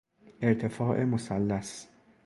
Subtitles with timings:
[0.41, 1.87] ارتفاع مثلث